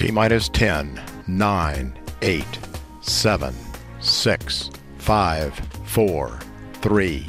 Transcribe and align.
T 0.00 0.10
minus 0.10 0.48
10, 0.48 0.98
9, 1.28 1.92
8, 2.22 2.60
7, 3.02 3.52
6, 4.00 4.70
5, 4.98 5.52
4, 5.84 6.38
3, 6.80 7.26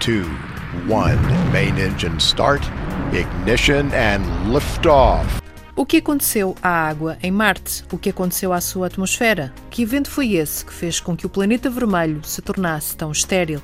2, 0.00 0.24
1. 0.88 1.52
Main 1.52 1.76
engine 1.76 2.18
start, 2.18 2.62
ignition, 3.12 3.92
and 3.92 4.24
liftoff. 4.50 5.26
O 5.76 5.84
que 5.84 5.98
aconteceu 5.98 6.54
à 6.62 6.88
água 6.88 7.18
em 7.22 7.30
Marte? 7.30 7.84
O 7.92 7.98
que 7.98 8.08
aconteceu 8.08 8.50
à 8.50 8.62
sua 8.62 8.86
atmosfera? 8.86 9.52
Que 9.68 9.82
evento 9.82 10.10
foi 10.10 10.36
esse 10.36 10.64
que 10.64 10.72
fez 10.72 10.98
com 10.98 11.14
que 11.14 11.26
o 11.26 11.28
planeta 11.28 11.68
vermelho 11.68 12.24
se 12.24 12.40
tornasse 12.40 12.96
tão 12.96 13.12
estéril? 13.12 13.60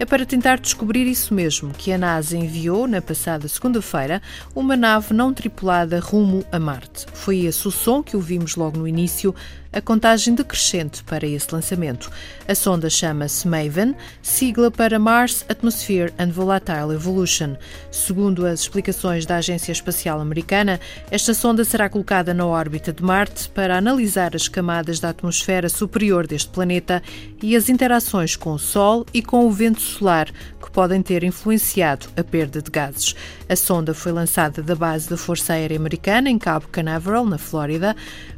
É 0.00 0.06
para 0.06 0.24
tentar 0.24 0.58
descobrir 0.58 1.06
isso 1.06 1.34
mesmo 1.34 1.74
que 1.74 1.92
a 1.92 1.98
NASA 1.98 2.34
enviou, 2.34 2.88
na 2.88 3.02
passada 3.02 3.46
segunda-feira, 3.46 4.22
uma 4.54 4.74
nave 4.74 5.12
não 5.12 5.30
tripulada 5.34 6.00
rumo 6.00 6.42
a 6.50 6.58
Marte. 6.58 7.04
Foi 7.12 7.40
esse 7.40 7.68
o 7.68 7.70
som 7.70 8.02
que 8.02 8.16
ouvimos 8.16 8.56
logo 8.56 8.78
no 8.78 8.88
início, 8.88 9.34
a 9.72 9.80
contagem 9.80 10.34
decrescente 10.34 11.02
para 11.04 11.26
esse 11.26 11.52
lançamento. 11.52 12.10
A 12.48 12.54
sonda 12.54 12.90
chama-se 12.90 13.46
MAVEN, 13.46 13.94
sigla 14.20 14.70
para 14.70 14.98
Mars 14.98 15.44
Atmosphere 15.48 16.12
and 16.18 16.30
Volatile 16.30 16.94
Evolution. 16.94 17.56
Segundo 17.90 18.46
as 18.46 18.60
explicações 18.60 19.24
da 19.24 19.36
Agência 19.36 19.72
Espacial 19.72 20.20
Americana, 20.20 20.80
esta 21.10 21.32
sonda 21.32 21.64
será 21.64 21.88
colocada 21.88 22.34
na 22.34 22.46
órbita 22.46 22.92
de 22.92 23.02
Marte 23.02 23.48
para 23.50 23.78
analisar 23.78 24.34
as 24.34 24.48
camadas 24.48 24.98
da 24.98 25.10
atmosfera 25.10 25.68
superior 25.68 26.26
deste 26.26 26.50
planeta 26.50 27.02
e 27.42 27.54
as 27.54 27.68
interações 27.68 28.34
com 28.34 28.52
o 28.52 28.58
Sol 28.58 29.06
e 29.14 29.22
com 29.22 29.46
o 29.46 29.50
vento 29.50 29.80
solar 29.80 30.28
que 30.60 30.70
podem 30.70 31.02
ter 31.02 31.24
influenciado 31.24 32.08
a 32.16 32.24
perda 32.24 32.60
de 32.60 32.70
gases. 32.70 33.14
A 33.48 33.56
sonda 33.56 33.94
foi 33.94 34.12
lançada 34.12 34.62
da 34.62 34.74
base 34.74 35.08
da 35.08 35.16
Força 35.16 35.52
Aérea 35.52 35.76
Americana 35.76 36.28
em 36.28 36.38
Cabo 36.38 36.68
Canaveral, 36.68 37.26
na 37.26 37.38
Flórida. 37.38 37.96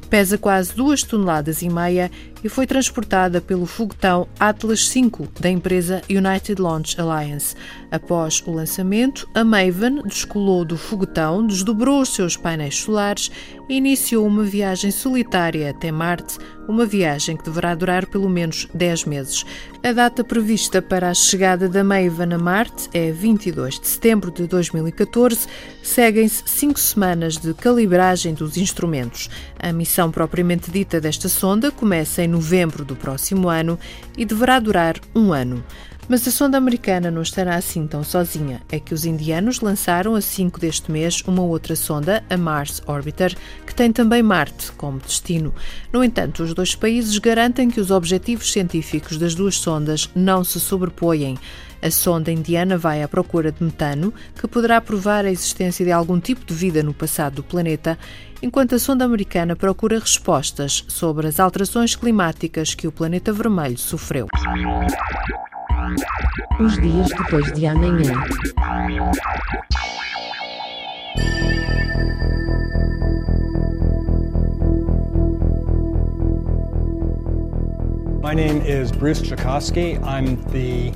Pesa 0.08 0.36
quase 0.36 0.74
duas 0.74 1.02
toneladas 1.02 1.21
e 1.62 1.70
meia 1.70 2.10
e 2.42 2.48
foi 2.48 2.66
transportada 2.66 3.40
pelo 3.40 3.66
foguetão 3.66 4.28
Atlas 4.38 4.86
V 4.88 5.28
da 5.40 5.48
empresa 5.48 6.02
United 6.10 6.60
Launch 6.60 7.00
Alliance. 7.00 7.54
Após 7.90 8.42
o 8.46 8.52
lançamento, 8.52 9.28
a 9.34 9.44
Maven 9.44 10.02
descolou 10.02 10.64
do 10.64 10.76
foguetão, 10.76 11.46
desdobrou 11.46 12.00
os 12.00 12.14
seus 12.14 12.36
painéis 12.36 12.76
solares 12.76 13.30
e 13.68 13.76
iniciou 13.76 14.26
uma 14.26 14.44
viagem 14.44 14.90
solitária 14.90 15.70
até 15.70 15.92
Marte, 15.92 16.38
uma 16.68 16.86
viagem 16.86 17.36
que 17.36 17.44
deverá 17.44 17.74
durar 17.74 18.06
pelo 18.06 18.28
menos 18.28 18.68
10 18.74 19.04
meses. 19.04 19.44
A 19.82 19.92
data 19.92 20.22
prevista 20.22 20.80
para 20.80 21.10
a 21.10 21.14
chegada 21.14 21.68
da 21.68 21.82
Maven 21.82 22.32
a 22.32 22.38
Marte 22.38 22.88
é 22.94 23.10
22 23.10 23.80
de 23.80 23.88
setembro 23.88 24.30
de 24.30 24.46
2014. 24.46 25.48
Seguem-se 25.82 26.44
cinco 26.46 26.78
semanas 26.78 27.36
de 27.36 27.52
calibragem 27.52 28.32
dos 28.32 28.56
instrumentos. 28.56 29.28
A 29.58 29.72
missão 29.72 30.10
propriamente 30.10 30.70
dita 30.70 31.00
desta 31.00 31.28
sonda 31.28 31.72
começa 31.72 32.22
em 32.22 32.31
novembro 32.32 32.84
do 32.84 32.96
próximo 32.96 33.48
ano 33.48 33.78
e 34.16 34.24
deverá 34.24 34.58
durar 34.58 34.96
um 35.14 35.32
ano. 35.32 35.62
Mas 36.08 36.26
a 36.26 36.30
sonda 36.30 36.58
americana 36.58 37.10
não 37.10 37.22
estará 37.22 37.54
assim 37.54 37.86
tão 37.86 38.02
sozinha. 38.02 38.60
É 38.70 38.80
que 38.80 38.92
os 38.92 39.04
indianos 39.04 39.60
lançaram 39.60 40.14
a 40.14 40.20
5 40.20 40.58
deste 40.58 40.90
mês 40.90 41.22
uma 41.26 41.42
outra 41.42 41.76
sonda, 41.76 42.24
a 42.28 42.36
Mars 42.36 42.82
Orbiter, 42.86 43.36
que 43.66 43.74
tem 43.74 43.92
também 43.92 44.22
Marte 44.22 44.72
como 44.72 44.98
destino. 44.98 45.54
No 45.92 46.02
entanto, 46.02 46.42
os 46.42 46.52
dois 46.54 46.74
países 46.74 47.16
garantem 47.18 47.70
que 47.70 47.80
os 47.80 47.90
objetivos 47.90 48.52
científicos 48.52 49.16
das 49.16 49.34
duas 49.34 49.56
sondas 49.56 50.10
não 50.14 50.42
se 50.42 50.58
sobrepõem. 50.58 51.38
A 51.80 51.90
sonda 51.90 52.30
indiana 52.30 52.76
vai 52.76 53.02
à 53.02 53.08
procura 53.08 53.50
de 53.50 53.62
metano, 53.62 54.12
que 54.38 54.46
poderá 54.46 54.80
provar 54.80 55.24
a 55.24 55.30
existência 55.30 55.84
de 55.84 55.90
algum 55.90 56.20
tipo 56.20 56.44
de 56.44 56.54
vida 56.54 56.82
no 56.82 56.94
passado 56.94 57.36
do 57.36 57.42
planeta, 57.42 57.98
enquanto 58.40 58.74
a 58.74 58.78
sonda 58.78 59.04
americana 59.04 59.56
procura 59.56 59.98
respostas 59.98 60.84
sobre 60.88 61.26
as 61.26 61.40
alterações 61.40 61.96
climáticas 61.96 62.74
que 62.74 62.86
o 62.86 62.92
planeta 62.92 63.32
vermelho 63.32 63.78
sofreu. 63.78 64.28
Os 66.60 66.78
dias 66.78 67.08
depois 67.10 67.52
de 67.52 67.66
amanhã. 67.66 68.14
My 78.22 78.34
name 78.34 78.62
is 78.62 78.90
Bruce 78.92 79.20
Chakosky. 79.20 80.02
I'm 80.02 80.42
the 80.52 80.92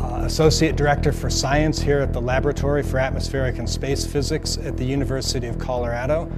uh, 0.00 0.24
Associate 0.24 0.76
Director 0.76 1.12
for 1.12 1.28
Science 1.28 1.80
here 1.80 1.98
at 1.98 2.12
the 2.12 2.20
Laboratory 2.20 2.82
for 2.82 2.98
Atmospheric 2.98 3.58
and 3.58 3.68
Space 3.68 4.06
Physics 4.06 4.56
at 4.58 4.76
the 4.76 4.84
University 4.84 5.46
of 5.46 5.58
Colorado. 5.58 6.30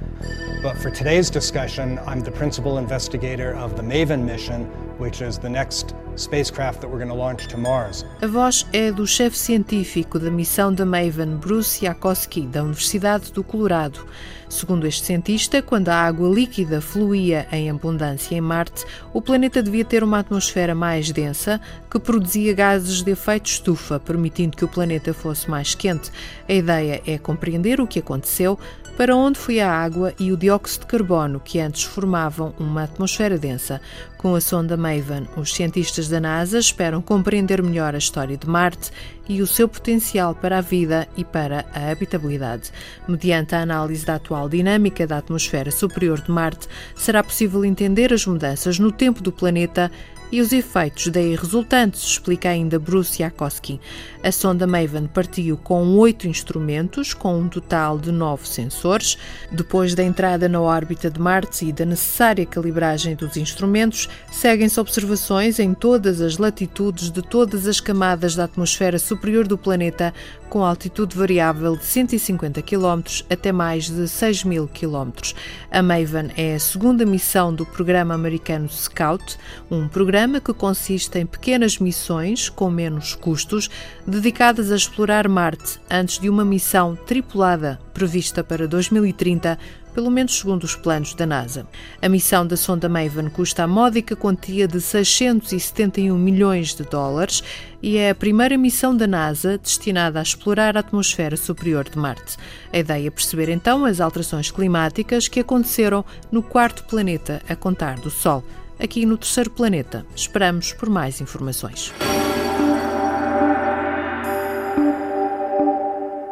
But 0.61 0.77
for 0.77 0.89
today's 0.89 1.29
discussion, 1.29 1.99
I'm 2.07 2.21
the 2.21 2.31
Principal 2.31 2.77
Investigator 2.77 3.53
of 3.57 3.75
the 3.75 3.83
MAVEN 3.83 4.25
mission, 4.25 4.63
which 4.97 5.21
is 5.21 5.37
the 5.37 5.49
next 5.49 5.93
spacecraft 6.15 6.79
that 6.81 6.89
we're 6.89 6.99
going 6.99 7.09
to 7.09 7.13
launch 7.15 7.47
to 7.47 7.57
Mars. 7.57 8.05
A 8.21 8.27
voz 8.27 8.65
é 8.71 8.91
do 8.91 9.05
chefe 9.05 9.37
científico 9.37 10.17
da 10.19 10.31
missão 10.31 10.73
da 10.73 10.85
Maven, 10.85 11.35
Bruce 11.35 11.83
Yakosky, 11.83 12.47
da 12.47 12.63
Universidade 12.63 13.33
do 13.33 13.43
Colorado. 13.43 14.05
Segundo 14.47 14.85
este 14.85 15.05
cientista, 15.05 15.61
quando 15.61 15.89
a 15.89 15.95
água 15.95 16.29
líquida 16.29 16.79
fluía 16.79 17.47
em 17.51 17.69
abundância 17.69 18.35
em 18.35 18.41
Marte, 18.41 18.85
o 19.11 19.21
planeta 19.21 19.63
devia 19.63 19.83
ter 19.83 20.03
uma 20.03 20.19
atmosfera 20.19 20.75
mais 20.75 21.11
densa 21.11 21.59
que 21.89 21.99
produzia 21.99 22.53
gases 22.53 23.01
de 23.01 23.11
efeito 23.11 23.47
estufa, 23.47 23.99
permitindo 23.99 24.55
que 24.55 24.63
o 24.63 24.67
planeta 24.67 25.13
fosse 25.13 25.49
mais 25.49 25.73
quente. 25.73 26.11
A 26.47 26.53
ideia 26.53 27.01
é 27.05 27.17
compreender 27.17 27.81
o 27.81 27.87
que 27.87 27.99
aconteceu, 27.99 28.59
para 28.95 29.15
onde 29.15 29.39
foi 29.39 29.59
a 29.59 29.71
água 29.71 30.12
e 30.19 30.31
o 30.31 30.37
dióxido 30.37 30.81
de 30.81 30.87
carbono 30.87 31.39
que 31.39 31.59
antes 31.59 31.83
formavam 31.83 32.53
uma 32.59 32.83
atmosfera 32.83 33.37
densa. 33.37 33.81
Com 34.17 34.35
a 34.35 34.41
sonda 34.41 34.77
Maven, 34.77 35.27
os 35.35 35.53
cientistas 35.53 36.07
da 36.07 36.19
NASA 36.19 36.57
esperam 36.57 37.01
compreender 37.01 37.61
melhor 37.61 37.93
a 37.93 37.97
história 37.97 38.37
de 38.37 38.47
Marte 38.47 38.91
e 39.27 39.41
o 39.41 39.47
seu 39.47 39.67
potencial 39.67 40.35
para 40.35 40.57
a 40.57 40.61
vida 40.61 41.07
e 41.15 41.23
para 41.23 41.65
a 41.73 41.91
habitabilidade. 41.91 42.71
Mediante 43.07 43.55
a 43.55 43.61
análise 43.61 44.05
da 44.05 44.15
atual 44.15 44.47
dinâmica 44.49 45.07
da 45.07 45.17
atmosfera 45.17 45.71
superior 45.71 46.21
de 46.21 46.31
Marte, 46.31 46.67
será 46.95 47.23
possível 47.23 47.63
entender 47.65 48.13
as 48.13 48.25
mudanças 48.25 48.79
no 48.79 48.91
tempo 48.91 49.21
do 49.21 49.31
planeta 49.31 49.91
e 50.31 50.41
os 50.41 50.51
efeitos 50.51 51.07
daí 51.07 51.35
resultantes, 51.35 52.03
explica 52.03 52.49
ainda 52.49 52.79
Bruce 52.79 53.21
Yakosky. 53.21 53.79
A 54.23 54.31
sonda 54.31 54.65
Maven 54.65 55.05
partiu 55.05 55.57
com 55.57 55.83
oito 55.97 56.27
instrumentos, 56.27 57.13
com 57.13 57.37
um 57.37 57.49
total 57.49 57.99
de 57.99 58.11
nove 58.11 58.47
sensores. 58.47 59.17
Depois 59.51 59.93
da 59.93 60.03
entrada 60.03 60.47
na 60.47 60.61
órbita 60.61 61.11
de 61.11 61.19
Marte 61.19 61.65
e 61.65 61.73
da 61.73 61.85
necessária 61.85 62.45
calibragem 62.45 63.15
dos 63.15 63.35
instrumentos, 63.37 64.09
seguem-se 64.31 64.79
observações 64.79 65.59
em 65.59 65.73
todas 65.73 66.21
as 66.21 66.37
latitudes 66.37 67.11
de 67.11 67.21
todas 67.21 67.67
as 67.67 67.79
camadas 67.79 68.35
da 68.35 68.45
atmosfera 68.45 68.97
superior 68.97 69.47
do 69.47 69.57
planeta, 69.57 70.13
com 70.49 70.63
altitude 70.63 71.17
variável 71.17 71.75
de 71.75 71.83
150 71.83 72.61
km 72.61 73.01
até 73.29 73.51
mais 73.51 73.89
de 73.89 74.07
6 74.07 74.43
mil 74.43 74.67
km. 74.67 75.33
A 75.71 75.81
Maven 75.81 76.29
é 76.37 76.55
a 76.55 76.59
segunda 76.59 77.05
missão 77.05 77.53
do 77.53 77.65
programa 77.65 78.13
americano 78.13 78.69
Scout, 78.69 79.37
um 79.69 79.87
programa 80.13 80.39
que 80.39 80.53
consiste 80.53 81.17
em 81.17 81.25
pequenas 81.25 81.79
missões 81.79 82.47
com 82.47 82.69
menos 82.69 83.15
custos 83.15 83.67
dedicadas 84.05 84.71
a 84.71 84.75
explorar 84.75 85.27
Marte 85.27 85.79
antes 85.89 86.19
de 86.19 86.29
uma 86.29 86.45
missão 86.45 86.95
tripulada 86.95 87.79
prevista 87.95 88.43
para 88.43 88.67
2030 88.67 89.57
pelo 89.91 90.11
menos 90.11 90.37
segundo 90.37 90.65
os 90.65 90.75
planos 90.75 91.15
da 91.15 91.25
NASA. 91.25 91.65
A 91.99 92.07
missão 92.07 92.45
da 92.45 92.55
sonda 92.55 92.87
Maven 92.87 93.27
custa 93.27 93.63
a 93.63 93.67
módica 93.67 94.15
quantia 94.15 94.67
de 94.67 94.79
671 94.79 96.15
milhões 96.15 96.75
de 96.75 96.83
dólares 96.83 97.43
e 97.81 97.97
é 97.97 98.11
a 98.11 98.15
primeira 98.15 98.55
missão 98.55 98.95
da 98.95 99.07
NASA 99.07 99.57
destinada 99.57 100.19
a 100.19 100.21
explorar 100.21 100.77
a 100.77 100.81
atmosfera 100.81 101.35
superior 101.35 101.89
de 101.89 101.97
Marte. 101.97 102.37
A 102.71 102.77
ideia 102.77 103.07
é 103.07 103.09
perceber 103.09 103.49
então 103.49 103.83
as 103.83 103.99
alterações 103.99 104.51
climáticas 104.51 105.27
que 105.27 105.39
aconteceram 105.39 106.05
no 106.31 106.43
quarto 106.43 106.83
planeta 106.83 107.41
a 107.49 107.55
contar 107.55 107.99
do 107.99 108.11
Sol. 108.11 108.43
Aqui 108.79 109.05
no 109.05 109.17
terceiro 109.17 109.51
planeta, 109.51 110.05
esperamos 110.15 110.73
por 110.73 110.89
mais 110.89 111.21
informações. 111.21 111.93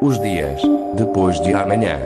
Os 0.02 0.20
dias 0.20 0.62
depois 0.96 1.40
de 1.42 1.54
amanhã. 1.54 2.00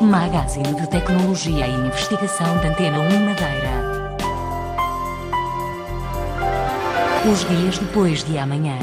Magazine 0.00 0.74
de 0.74 0.88
Tecnologia 0.88 1.66
e 1.66 1.74
Investigação 1.74 2.56
da 2.58 2.68
Antena 2.68 3.00
1 3.00 3.02
Madeira. 3.26 4.08
Os 7.30 7.40
dias 7.40 7.78
depois 7.78 8.24
de 8.24 8.38
amanhã. 8.38 8.78